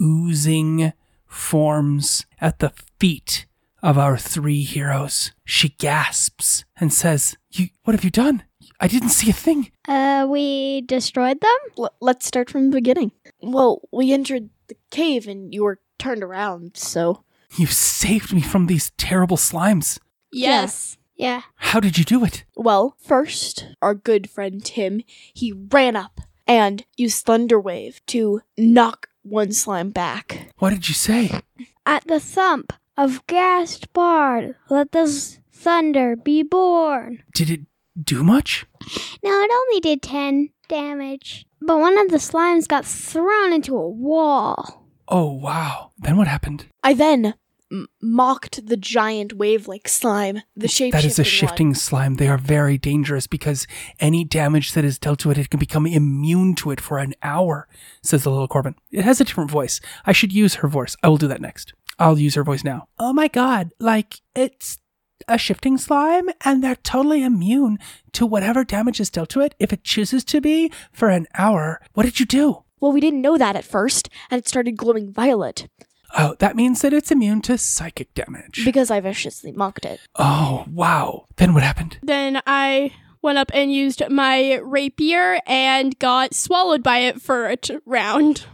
[0.00, 0.94] oozing
[1.28, 3.46] forms at the feet
[3.82, 5.32] of our three heroes.
[5.44, 8.44] She gasps and says, "You, what have you done?
[8.78, 11.58] I didn't see a thing." Uh, we destroyed them?
[11.78, 13.12] L- let's start from the beginning.
[13.42, 17.24] Well, we entered the cave and you were turned around, so.
[17.56, 19.98] You saved me from these terrible slimes.
[20.32, 20.96] Yes.
[21.16, 21.42] Yeah.
[21.56, 22.44] How did you do it?
[22.56, 25.02] Well, first, our good friend Tim,
[25.34, 30.52] he ran up and used Thunderwave to knock one slime back.
[30.58, 31.40] What did you say?
[31.84, 35.06] At the thump of Gaspard, let the
[35.52, 37.22] thunder be born.
[37.34, 37.60] Did it
[38.02, 38.66] do much?
[39.22, 43.88] No, it only did 10 damage, but one of the slimes got thrown into a
[43.88, 44.86] wall.
[45.08, 45.90] Oh, wow.
[45.98, 46.66] Then what happened?
[46.84, 47.34] I then
[47.72, 50.92] m- mocked the giant wave-like slime, the shape.
[50.92, 52.14] That is a shifting slime.
[52.14, 53.66] They are very dangerous because
[53.98, 57.14] any damage that is dealt to it, it can become immune to it for an
[57.22, 57.66] hour,
[58.02, 58.76] says the little Corvum.
[58.92, 59.80] It has a different voice.
[60.06, 60.96] I should use her voice.
[61.02, 61.74] I will do that next.
[62.00, 62.88] I'll use her voice now.
[62.98, 64.78] Oh my god, like, it's
[65.28, 67.78] a shifting slime and they're totally immune
[68.12, 71.80] to whatever damage is dealt to it if it chooses to be for an hour.
[71.92, 72.64] What did you do?
[72.80, 75.68] Well, we didn't know that at first, and it started glowing violet
[76.16, 78.64] Oh, that means that it's immune to psychic damage.
[78.64, 80.00] because I viciously mocked it.
[80.16, 81.26] oh, wow.
[81.36, 81.98] Then what happened?
[82.02, 82.90] Then I
[83.22, 88.46] went up and used my rapier and got swallowed by it for a t- round.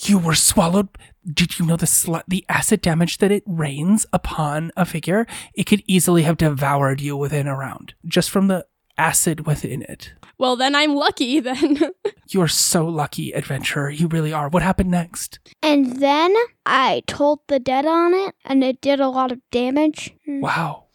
[0.00, 0.88] You were swallowed.
[1.26, 5.26] Did you know the sl- the acid damage that it rains upon a figure?
[5.54, 8.66] It could easily have devoured you within a round just from the
[8.98, 10.12] acid within it.
[10.36, 11.78] Well, then I'm lucky then.
[12.28, 13.88] You're so lucky, adventurer.
[13.90, 14.48] You really are.
[14.48, 15.38] What happened next?
[15.62, 16.34] And then
[16.66, 20.12] I tolled the dead on it, and it did a lot of damage.
[20.26, 20.86] Wow.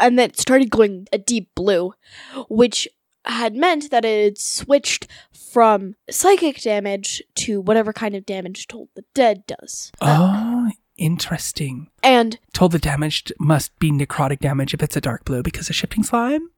[0.00, 1.92] and then it started going a deep blue,
[2.48, 2.88] which
[3.24, 8.88] had meant that it had switched from psychic damage to whatever kind of damage Toll
[8.94, 9.92] the Dead does.
[10.00, 11.88] Oh, interesting.
[12.02, 15.72] And Told the damaged must be necrotic damage if it's a dark blue because a
[15.72, 16.48] shifting slime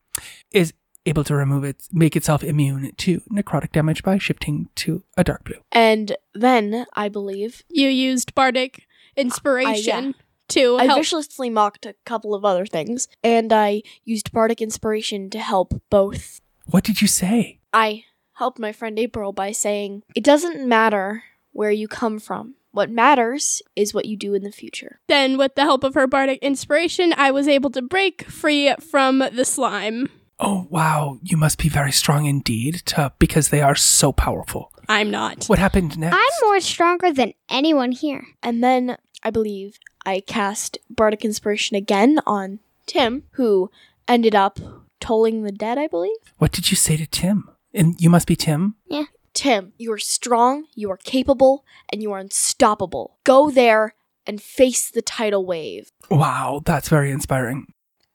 [0.52, 0.72] is
[1.06, 5.44] able to remove it, make itself immune to necrotic damage by shifting to a dark
[5.44, 5.58] blue.
[5.72, 10.14] and then I believe you used bardic inspiration
[10.48, 10.98] to I help.
[10.98, 16.40] viciously mocked a couple of other things, and I used bardic inspiration to help both.
[16.66, 17.60] What did you say?
[17.72, 22.54] I helped my friend April by saying, "It doesn't matter where you come from.
[22.72, 26.06] What matters is what you do in the future." then, with the help of her
[26.06, 30.08] bardic inspiration, I was able to break free from the slime.
[30.40, 31.18] Oh, wow.
[31.22, 34.72] You must be very strong indeed to, because they are so powerful.
[34.88, 35.44] I'm not.
[35.46, 36.16] What happened next?
[36.16, 38.26] I'm more stronger than anyone here.
[38.42, 43.70] And then I believe I cast Bardic Inspiration again on Tim, who
[44.08, 44.58] ended up
[45.04, 46.16] tolling the dead, I believe.
[46.38, 47.50] What did you say to Tim?
[47.74, 48.76] And you must be Tim?
[48.86, 49.04] Yeah.
[49.34, 53.18] Tim, you are strong, you are capable, and you are unstoppable.
[53.24, 53.94] Go there
[54.26, 55.90] and face the tidal wave.
[56.10, 57.66] Wow, that's very inspiring.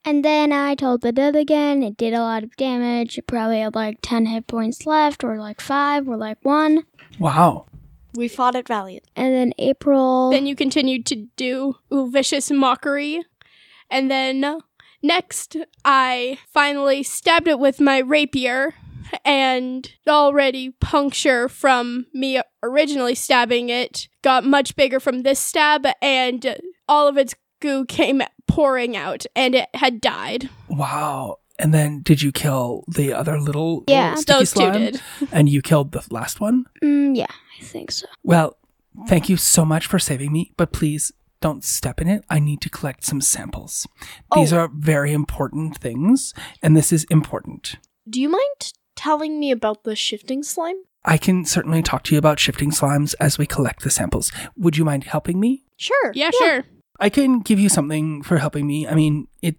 [0.05, 1.83] And then I tolled the dead again.
[1.83, 3.17] It did a lot of damage.
[3.17, 6.85] It probably had like 10 hit points left, or like 5, or like 1.
[7.19, 7.65] Wow.
[8.15, 9.03] We fought it valiant.
[9.15, 10.31] And then April.
[10.31, 13.23] Then you continued to do vicious mockery.
[13.91, 14.61] And then
[15.01, 18.73] next, I finally stabbed it with my rapier
[19.25, 26.57] and already puncture from me originally stabbing it got much bigger from this stab and
[26.87, 30.49] all of its goo came pouring out and it had died.
[30.67, 31.37] Wow.
[31.57, 34.13] And then did you kill the other little, Yeah.
[34.15, 35.01] little sticky Those two did.
[35.31, 36.65] And you killed the last one?
[36.83, 37.25] Mm, yeah,
[37.59, 38.05] I think so.
[38.23, 38.57] Well,
[39.07, 42.23] thank you so much for saving me, but please don't step in it.
[42.29, 43.87] I need to collect some samples.
[44.31, 44.39] Oh.
[44.39, 44.59] These Oh.
[44.59, 47.77] are very important things, and this is important.
[48.09, 50.75] Do you mind telling me about the shifting slime?
[51.05, 54.31] I can certainly talk to you about shifting slimes as we collect the samples.
[54.57, 55.63] Would you mind helping me?
[55.77, 56.11] Sure.
[56.13, 56.65] Yeah, sure.
[56.99, 58.85] I can give you something for helping me.
[58.85, 59.55] I mean, it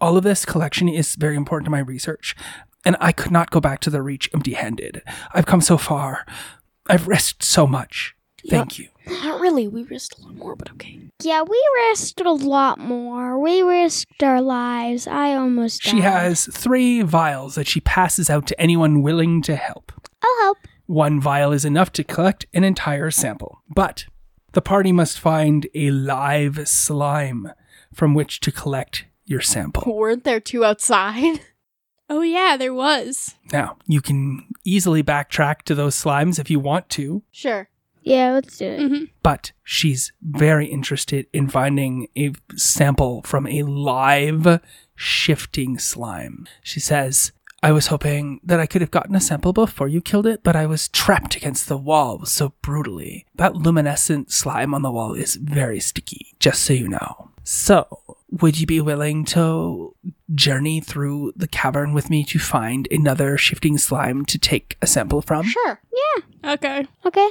[0.00, 2.34] all of this collection is very important to my research,
[2.84, 5.00] and I could not go back to the reach empty-handed.
[5.32, 6.26] I've come so far.
[6.90, 8.14] I've risked so much.
[8.48, 8.88] Thank you.
[9.06, 9.68] Not really.
[9.68, 10.98] We risked a lot more, but okay.
[11.22, 13.38] Yeah, we risked a lot more.
[13.38, 15.06] We risked our lives.
[15.06, 19.92] I almost She has three vials that she passes out to anyone willing to help.
[20.22, 20.58] I'll help.
[20.86, 24.06] One vial is enough to collect an entire sample, but
[24.52, 27.52] the party must find a live slime
[27.94, 29.84] from which to collect your sample.
[29.94, 31.40] Weren't there two outside?
[32.10, 33.36] Oh yeah, there was.
[33.52, 37.70] Now, you can easily backtrack to those slimes if you want to, Sure.
[38.02, 38.80] Yeah, let's do it.
[38.80, 39.04] Mm-hmm.
[39.22, 44.60] but she's very interested in finding a sample from a live
[44.94, 46.46] shifting slime.
[46.62, 47.32] She says,
[47.64, 50.56] I was hoping that I could have gotten a sample before you killed it, but
[50.56, 53.24] I was trapped against the wall so brutally.
[53.36, 57.30] That luminescent slime on the wall is very sticky, just so you know.
[57.44, 58.00] So,
[58.40, 59.94] would you be willing to
[60.34, 65.22] journey through the cavern with me to find another shifting slime to take a sample
[65.22, 65.46] from?
[65.46, 65.80] Sure.
[65.92, 66.52] Yeah.
[66.54, 66.86] Okay.
[67.06, 67.28] Okay.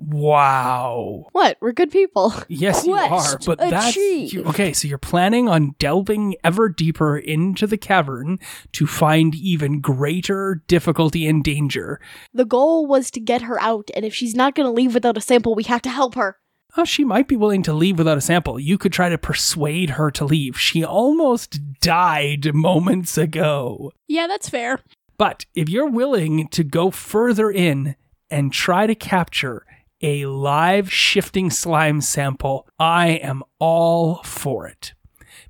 [0.00, 1.26] Wow.
[1.32, 1.58] What?
[1.60, 2.32] We're good people.
[2.48, 3.38] Yes, you are.
[3.44, 4.72] But that's you, okay.
[4.72, 8.38] So you're planning on delving ever deeper into the cavern
[8.72, 12.00] to find even greater difficulty and danger.
[12.32, 15.18] The goal was to get her out, and if she's not going to leave without
[15.18, 16.38] a sample, we have to help her.
[16.76, 18.58] Oh, she might be willing to leave without a sample.
[18.58, 20.58] You could try to persuade her to leave.
[20.58, 23.92] She almost died moments ago.
[24.06, 24.80] Yeah, that's fair.
[25.18, 27.96] But if you're willing to go further in
[28.30, 29.66] and try to capture
[30.02, 34.94] a live shifting slime sample, I am all for it.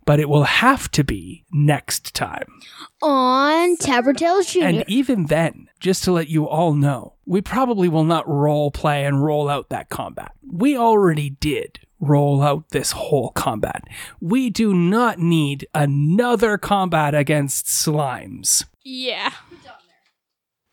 [0.07, 2.61] But it will have to be next time.
[3.03, 4.63] On Tavern Tales Jr.
[4.63, 9.05] And even then, just to let you all know, we probably will not role play
[9.05, 10.33] and roll out that combat.
[10.43, 13.85] We already did roll out this whole combat.
[14.21, 18.65] We do not need another combat against slimes.
[18.83, 19.33] Yeah.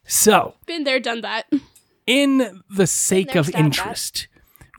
[0.05, 1.51] So, Been there, done that.
[2.07, 4.27] In the sake of interest,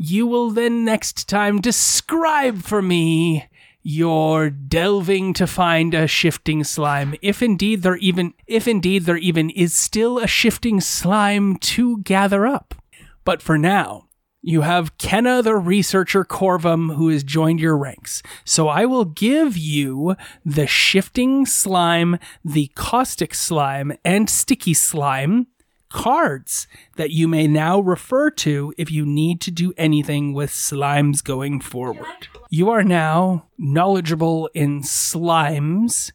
[0.01, 3.49] you will then next time describe for me
[3.83, 9.49] your delving to find a shifting slime if indeed there even if indeed there even
[9.51, 12.75] is still a shifting slime to gather up
[13.25, 14.09] but for now
[14.43, 18.23] you have Kenna the researcher Corvum who has joined your ranks.
[18.45, 20.15] So I will give you
[20.45, 25.49] the shifting slime, the caustic slime, and sticky slime
[25.89, 26.67] cards
[26.97, 31.61] that you may now refer to if you need to do anything with slimes going
[31.61, 32.29] forward.
[32.51, 36.13] You are now knowledgeable in slimes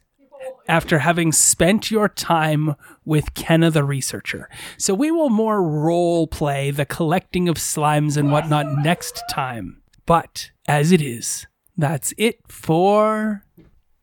[0.68, 4.48] after having spent your time with Kenna the researcher.
[4.78, 9.82] So we will more role play the collecting of slimes and whatnot next time.
[10.06, 11.46] But as it is,
[11.76, 13.44] that's it for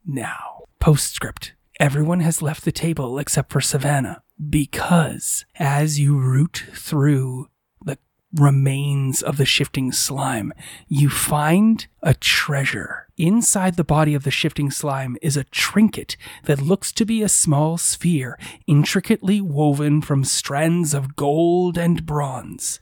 [0.05, 0.65] now.
[0.79, 1.53] Postscript.
[1.81, 4.21] Everyone has left the table except for Savannah
[4.51, 7.47] because as you root through
[7.83, 7.97] the
[8.35, 10.53] remains of the shifting slime,
[10.87, 13.07] you find a treasure.
[13.17, 17.27] Inside the body of the shifting slime is a trinket that looks to be a
[17.27, 22.79] small sphere, intricately woven from strands of gold and bronze.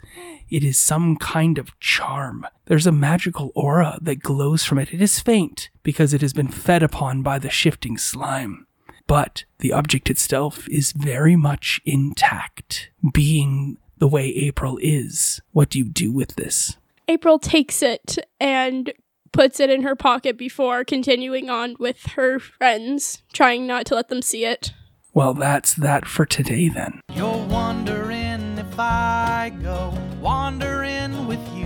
[0.49, 2.45] It is some kind of charm.
[2.65, 4.93] There's a magical aura that glows from it.
[4.93, 8.65] It is faint because it has been fed upon by the shifting slime.
[9.09, 15.41] But the object itself is very much intact, being the way April is.
[15.51, 16.77] What do you do with this?
[17.07, 18.93] April takes it and
[19.31, 24.09] puts it in her pocket before continuing on with her friends, trying not to let
[24.09, 24.73] them see it.
[25.15, 27.01] Well, that's that for today then.
[27.15, 29.91] You're wondering if I go
[30.21, 31.65] wandering with you.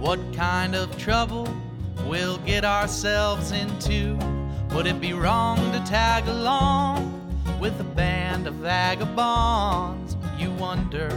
[0.00, 1.54] What kind of trouble
[2.06, 4.18] we'll get ourselves into?
[4.76, 7.10] Would it be wrong to tag along
[7.58, 10.18] with a band of vagabonds?
[10.36, 11.08] You wonder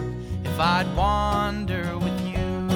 [0.46, 2.70] if I'd wander with you.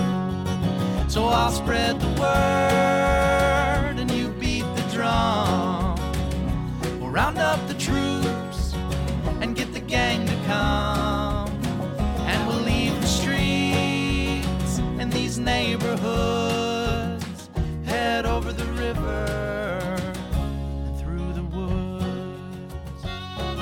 [1.10, 5.96] So I'll spread the word and you beat the drum.
[7.00, 8.74] We'll round up the troops
[9.40, 11.50] and get the gang to come.
[12.28, 16.43] And we'll leave the streets and these neighborhoods.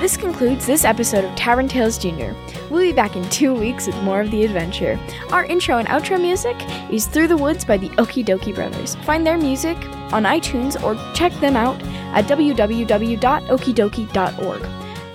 [0.02, 2.32] This concludes this episode of Tavern Tales Jr.
[2.68, 4.98] We'll be back in two weeks with more of the adventure.
[5.30, 6.56] Our intro and outro music
[6.92, 8.96] is Through the Woods by the Okee Dokee Brothers.
[9.04, 9.76] Find their music
[10.12, 11.80] on iTunes or check them out
[12.16, 14.62] at www.okeedokee.org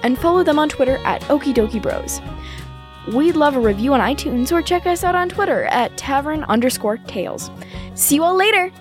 [0.04, 2.22] and follow them on Twitter at OkeeDokee Bros.
[3.14, 6.96] We'd love a review on iTunes or check us out on Twitter at tavern underscore
[6.96, 7.52] tales.
[7.96, 8.72] See you all later!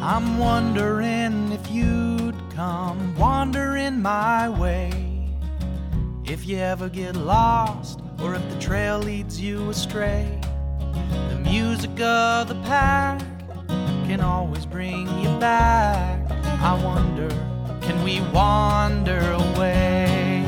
[0.00, 4.90] I'm wondering if you'd come wandering my way.
[6.24, 10.38] If you ever get lost, or if the trail leads you astray.
[11.30, 13.20] The music of the pack
[14.06, 16.30] can always bring you back.
[16.60, 17.28] I wonder,
[17.80, 20.44] can we wander away?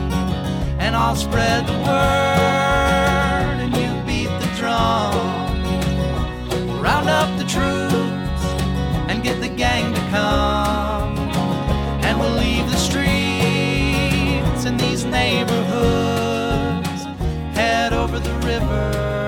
[0.78, 5.14] And I'll spread the word, and you beat the drum.
[6.82, 8.44] Round up the troops
[9.10, 9.94] and get the gang
[15.14, 17.04] neighborhoods,
[17.56, 19.23] head over the river.